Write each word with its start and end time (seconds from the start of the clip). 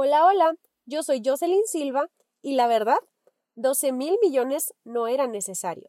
Hola, 0.00 0.26
hola, 0.26 0.54
yo 0.86 1.02
soy 1.02 1.20
Jocelyn 1.24 1.66
Silva 1.66 2.08
y 2.40 2.54
la 2.54 2.68
verdad, 2.68 2.98
12 3.56 3.90
mil 3.90 4.16
millones 4.22 4.72
no 4.84 5.08
eran 5.08 5.32
necesarios. 5.32 5.88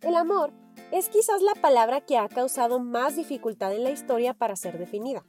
El 0.00 0.14
amor 0.14 0.52
es 0.92 1.08
quizás 1.08 1.42
la 1.42 1.60
palabra 1.60 2.02
que 2.02 2.18
ha 2.18 2.28
causado 2.28 2.78
más 2.78 3.16
dificultad 3.16 3.74
en 3.74 3.82
la 3.82 3.90
historia 3.90 4.32
para 4.32 4.54
ser 4.54 4.78
definida. 4.78 5.24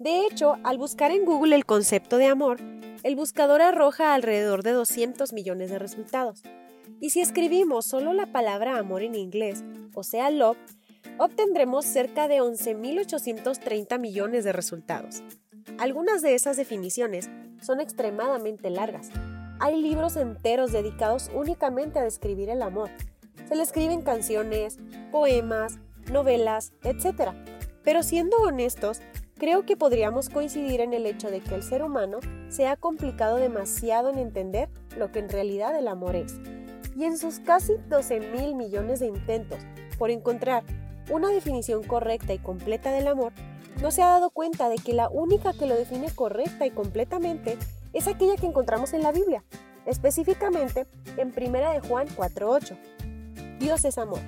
De 0.00 0.26
hecho, 0.26 0.56
al 0.64 0.78
buscar 0.78 1.12
en 1.12 1.24
Google 1.24 1.54
el 1.54 1.64
concepto 1.64 2.16
de 2.16 2.26
amor, 2.26 2.58
el 3.04 3.14
buscador 3.14 3.62
arroja 3.62 4.14
alrededor 4.14 4.64
de 4.64 4.72
200 4.72 5.32
millones 5.32 5.70
de 5.70 5.78
resultados. 5.78 6.42
Y 6.98 7.10
si 7.10 7.20
escribimos 7.20 7.86
solo 7.86 8.12
la 8.12 8.32
palabra 8.32 8.78
amor 8.78 9.04
en 9.04 9.14
inglés, 9.14 9.62
o 9.94 10.02
sea, 10.02 10.30
love, 10.30 10.58
obtendremos 11.18 11.84
cerca 11.84 12.28
de 12.28 12.40
11.830 12.40 13.98
millones 13.98 14.44
de 14.44 14.52
resultados. 14.52 15.22
Algunas 15.78 16.22
de 16.22 16.34
esas 16.34 16.56
definiciones 16.56 17.30
son 17.60 17.80
extremadamente 17.80 18.70
largas. 18.70 19.10
Hay 19.60 19.80
libros 19.80 20.16
enteros 20.16 20.72
dedicados 20.72 21.30
únicamente 21.34 21.98
a 21.98 22.04
describir 22.04 22.50
el 22.50 22.62
amor. 22.62 22.90
Se 23.48 23.54
le 23.54 23.62
escriben 23.62 24.02
canciones, 24.02 24.78
poemas, 25.10 25.78
novelas, 26.10 26.72
etc. 26.82 27.32
Pero 27.84 28.02
siendo 28.02 28.38
honestos, 28.38 29.00
creo 29.38 29.64
que 29.64 29.76
podríamos 29.76 30.28
coincidir 30.28 30.80
en 30.80 30.92
el 30.92 31.06
hecho 31.06 31.30
de 31.30 31.40
que 31.40 31.54
el 31.54 31.62
ser 31.62 31.82
humano 31.82 32.18
se 32.48 32.66
ha 32.66 32.76
complicado 32.76 33.36
demasiado 33.36 34.10
en 34.10 34.18
entender 34.18 34.68
lo 34.96 35.12
que 35.12 35.20
en 35.20 35.28
realidad 35.28 35.76
el 35.78 35.88
amor 35.88 36.16
es. 36.16 36.40
Y 36.96 37.04
en 37.04 37.16
sus 37.16 37.40
casi 37.40 37.74
12 37.88 38.20
mil 38.20 38.54
millones 38.54 39.00
de 39.00 39.06
intentos 39.06 39.58
por 39.98 40.10
encontrar 40.10 40.64
una 41.12 41.28
definición 41.28 41.82
correcta 41.82 42.32
y 42.32 42.38
completa 42.38 42.90
del 42.90 43.06
amor, 43.06 43.32
no 43.82 43.90
se 43.90 44.02
ha 44.02 44.08
dado 44.08 44.30
cuenta 44.30 44.70
de 44.70 44.76
que 44.76 44.94
la 44.94 45.10
única 45.10 45.52
que 45.52 45.66
lo 45.66 45.76
define 45.76 46.10
correcta 46.10 46.64
y 46.66 46.70
completamente 46.70 47.58
es 47.92 48.08
aquella 48.08 48.36
que 48.36 48.46
encontramos 48.46 48.94
en 48.94 49.02
la 49.02 49.12
Biblia, 49.12 49.44
específicamente 49.84 50.86
en 51.18 51.34
1 51.36 51.72
de 51.72 51.80
Juan 51.80 52.08
4.8. 52.08 53.58
Dios 53.58 53.84
es 53.84 53.98
amor. 53.98 54.20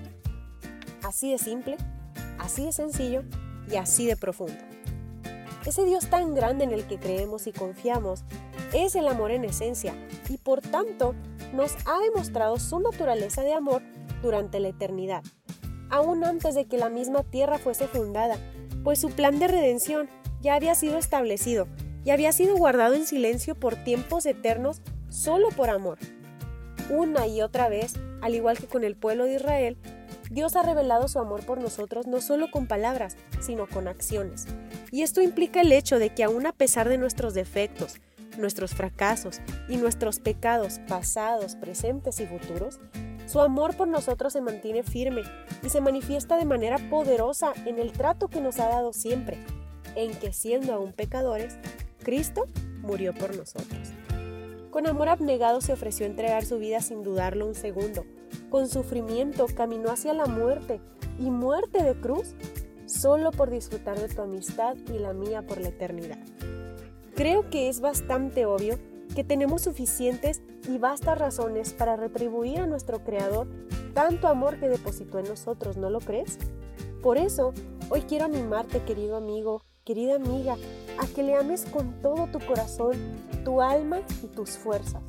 Así 1.02 1.30
de 1.30 1.38
simple, 1.38 1.76
así 2.38 2.66
de 2.66 2.72
sencillo 2.72 3.22
y 3.70 3.76
así 3.76 4.06
de 4.06 4.16
profundo. 4.16 4.54
Ese 5.64 5.84
Dios 5.86 6.10
tan 6.10 6.34
grande 6.34 6.64
en 6.64 6.72
el 6.72 6.86
que 6.86 6.98
creemos 6.98 7.46
y 7.46 7.52
confiamos 7.52 8.24
es 8.74 8.94
el 8.94 9.08
amor 9.08 9.30
en 9.30 9.44
esencia 9.44 9.94
y 10.28 10.36
por 10.36 10.60
tanto 10.60 11.14
nos 11.54 11.74
ha 11.86 11.98
demostrado 12.00 12.58
su 12.58 12.78
naturaleza 12.80 13.42
de 13.42 13.54
amor 13.54 13.80
durante 14.20 14.60
la 14.60 14.68
eternidad 14.68 15.22
aún 15.90 16.24
antes 16.24 16.54
de 16.54 16.66
que 16.66 16.78
la 16.78 16.88
misma 16.88 17.22
tierra 17.22 17.58
fuese 17.58 17.86
fundada, 17.86 18.36
pues 18.82 19.00
su 19.00 19.10
plan 19.10 19.38
de 19.38 19.48
redención 19.48 20.08
ya 20.40 20.54
había 20.54 20.74
sido 20.74 20.98
establecido 20.98 21.66
y 22.04 22.10
había 22.10 22.32
sido 22.32 22.56
guardado 22.56 22.94
en 22.94 23.06
silencio 23.06 23.54
por 23.54 23.76
tiempos 23.76 24.26
eternos 24.26 24.82
solo 25.08 25.48
por 25.48 25.70
amor. 25.70 25.98
Una 26.90 27.26
y 27.26 27.40
otra 27.40 27.68
vez, 27.68 27.94
al 28.20 28.34
igual 28.34 28.58
que 28.58 28.66
con 28.66 28.84
el 28.84 28.96
pueblo 28.96 29.24
de 29.24 29.36
Israel, 29.36 29.78
Dios 30.30 30.56
ha 30.56 30.62
revelado 30.62 31.08
su 31.08 31.18
amor 31.18 31.46
por 31.46 31.60
nosotros 31.60 32.06
no 32.06 32.20
solo 32.20 32.50
con 32.50 32.66
palabras, 32.66 33.16
sino 33.40 33.66
con 33.66 33.88
acciones. 33.88 34.46
Y 34.90 35.02
esto 35.02 35.22
implica 35.22 35.60
el 35.60 35.72
hecho 35.72 35.98
de 35.98 36.10
que 36.10 36.24
aún 36.24 36.46
a 36.46 36.52
pesar 36.52 36.88
de 36.88 36.98
nuestros 36.98 37.34
defectos, 37.34 37.96
nuestros 38.38 38.74
fracasos 38.74 39.40
y 39.68 39.76
nuestros 39.76 40.18
pecados 40.18 40.80
pasados, 40.88 41.56
presentes 41.56 42.20
y 42.20 42.26
futuros, 42.26 42.80
su 43.26 43.40
amor 43.40 43.76
por 43.76 43.88
nosotros 43.88 44.32
se 44.32 44.40
mantiene 44.40 44.82
firme 44.82 45.22
y 45.62 45.68
se 45.68 45.80
manifiesta 45.80 46.36
de 46.36 46.44
manera 46.44 46.78
poderosa 46.90 47.52
en 47.64 47.78
el 47.78 47.92
trato 47.92 48.28
que 48.28 48.40
nos 48.40 48.58
ha 48.60 48.68
dado 48.68 48.92
siempre, 48.92 49.38
en 49.94 50.12
que 50.18 50.32
siendo 50.32 50.74
aún 50.74 50.92
pecadores, 50.92 51.56
Cristo 52.02 52.46
murió 52.82 53.14
por 53.14 53.36
nosotros. 53.36 53.92
Con 54.70 54.86
amor 54.86 55.08
abnegado 55.08 55.60
se 55.60 55.72
ofreció 55.72 56.04
entregar 56.04 56.44
su 56.44 56.58
vida 56.58 56.80
sin 56.80 57.02
dudarlo 57.02 57.46
un 57.46 57.54
segundo. 57.54 58.04
Con 58.50 58.68
sufrimiento 58.68 59.46
caminó 59.54 59.90
hacia 59.90 60.12
la 60.12 60.26
muerte 60.26 60.80
y 61.18 61.30
muerte 61.30 61.82
de 61.82 61.94
cruz 61.94 62.34
solo 62.86 63.30
por 63.30 63.50
disfrutar 63.50 63.98
de 63.98 64.12
tu 64.12 64.22
amistad 64.22 64.76
y 64.92 64.98
la 64.98 65.12
mía 65.12 65.42
por 65.42 65.60
la 65.60 65.68
eternidad. 65.68 66.18
Creo 67.14 67.48
que 67.50 67.68
es 67.68 67.80
bastante 67.80 68.46
obvio 68.46 68.78
que 69.14 69.24
tenemos 69.24 69.62
suficientes 69.62 70.42
y 70.68 70.78
vastas 70.78 71.18
razones 71.18 71.72
para 71.72 71.96
retribuir 71.96 72.60
a 72.60 72.66
nuestro 72.66 73.04
Creador 73.04 73.46
tanto 73.94 74.28
amor 74.28 74.58
que 74.58 74.68
depositó 74.68 75.18
en 75.18 75.26
nosotros, 75.26 75.76
¿no 75.76 75.88
lo 75.88 76.00
crees? 76.00 76.38
Por 77.02 77.16
eso, 77.16 77.52
hoy 77.90 78.02
quiero 78.02 78.24
animarte, 78.24 78.82
querido 78.82 79.16
amigo, 79.16 79.62
querida 79.84 80.16
amiga, 80.16 80.56
a 80.98 81.06
que 81.06 81.22
le 81.22 81.36
ames 81.36 81.64
con 81.66 82.00
todo 82.00 82.26
tu 82.26 82.40
corazón, 82.40 82.96
tu 83.44 83.62
alma 83.62 84.00
y 84.22 84.26
tus 84.26 84.50
fuerzas. 84.50 85.02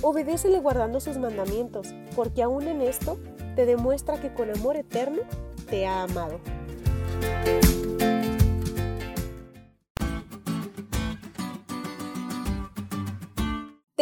Obedécele 0.00 0.60
guardando 0.60 1.00
sus 1.00 1.18
mandamientos, 1.18 1.88
porque 2.14 2.42
aún 2.42 2.66
en 2.68 2.80
esto 2.80 3.18
te 3.56 3.66
demuestra 3.66 4.20
que 4.20 4.32
con 4.32 4.50
amor 4.50 4.76
eterno 4.76 5.22
te 5.68 5.86
ha 5.86 6.02
amado. 6.02 6.40